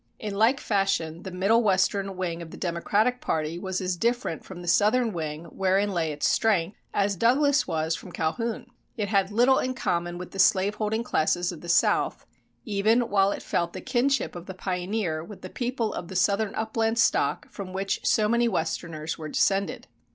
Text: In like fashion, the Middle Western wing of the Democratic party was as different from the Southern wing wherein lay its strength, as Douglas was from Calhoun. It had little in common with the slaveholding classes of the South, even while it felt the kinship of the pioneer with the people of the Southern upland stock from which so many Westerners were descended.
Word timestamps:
In 0.17 0.33
like 0.33 0.59
fashion, 0.59 1.21
the 1.21 1.29
Middle 1.29 1.61
Western 1.61 2.17
wing 2.17 2.41
of 2.41 2.49
the 2.49 2.57
Democratic 2.57 3.21
party 3.21 3.59
was 3.59 3.79
as 3.79 3.95
different 3.95 4.43
from 4.43 4.63
the 4.63 4.67
Southern 4.67 5.13
wing 5.13 5.43
wherein 5.45 5.91
lay 5.93 6.11
its 6.11 6.27
strength, 6.27 6.75
as 6.91 7.15
Douglas 7.15 7.67
was 7.67 7.95
from 7.95 8.11
Calhoun. 8.11 8.65
It 8.97 9.09
had 9.09 9.29
little 9.29 9.59
in 9.59 9.75
common 9.75 10.17
with 10.17 10.31
the 10.31 10.39
slaveholding 10.39 11.03
classes 11.03 11.51
of 11.51 11.61
the 11.61 11.69
South, 11.69 12.25
even 12.65 13.09
while 13.11 13.31
it 13.31 13.43
felt 13.43 13.73
the 13.73 13.79
kinship 13.81 14.35
of 14.35 14.47
the 14.47 14.55
pioneer 14.55 15.23
with 15.23 15.43
the 15.43 15.51
people 15.51 15.93
of 15.93 16.07
the 16.07 16.15
Southern 16.15 16.55
upland 16.55 16.97
stock 16.97 17.47
from 17.51 17.71
which 17.71 17.99
so 18.03 18.27
many 18.27 18.47
Westerners 18.47 19.19
were 19.19 19.29
descended. 19.29 19.85